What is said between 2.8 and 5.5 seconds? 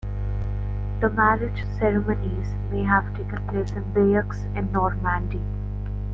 have taken place in Bayeux in Normandy.